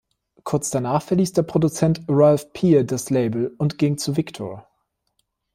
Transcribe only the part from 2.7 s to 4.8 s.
das Label und ging zu Victor.